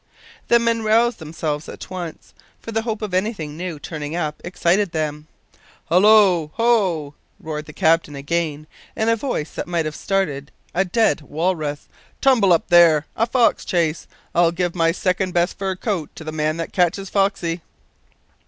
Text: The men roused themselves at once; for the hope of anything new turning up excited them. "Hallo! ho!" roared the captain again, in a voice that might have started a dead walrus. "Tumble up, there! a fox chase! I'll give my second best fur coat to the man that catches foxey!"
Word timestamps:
The 0.47 0.57
men 0.57 0.81
roused 0.81 1.19
themselves 1.19 1.69
at 1.69 1.87
once; 1.91 2.33
for 2.59 2.71
the 2.71 2.81
hope 2.81 3.03
of 3.03 3.13
anything 3.13 3.55
new 3.55 3.77
turning 3.77 4.15
up 4.15 4.41
excited 4.43 4.93
them. 4.93 5.27
"Hallo! 5.89 6.49
ho!" 6.55 7.13
roared 7.39 7.67
the 7.67 7.71
captain 7.73 8.15
again, 8.15 8.65
in 8.95 9.09
a 9.09 9.15
voice 9.15 9.51
that 9.51 9.67
might 9.67 9.85
have 9.85 9.95
started 9.95 10.49
a 10.73 10.83
dead 10.83 11.21
walrus. 11.21 11.87
"Tumble 12.19 12.51
up, 12.51 12.69
there! 12.69 13.05
a 13.15 13.27
fox 13.27 13.63
chase! 13.63 14.07
I'll 14.33 14.51
give 14.51 14.73
my 14.73 14.91
second 14.91 15.35
best 15.35 15.59
fur 15.59 15.75
coat 15.75 16.09
to 16.15 16.23
the 16.23 16.31
man 16.31 16.57
that 16.57 16.73
catches 16.73 17.11
foxey!" 17.11 17.61